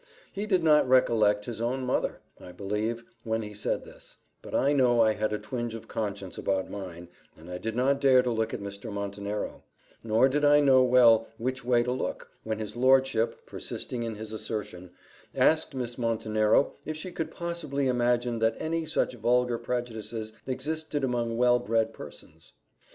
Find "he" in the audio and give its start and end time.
0.33-0.47, 3.43-3.53